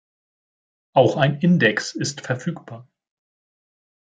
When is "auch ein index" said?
0.95-1.93